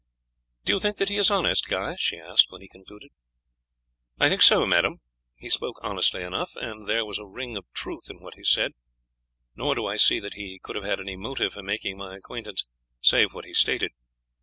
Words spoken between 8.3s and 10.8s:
he said; nor do I see that he could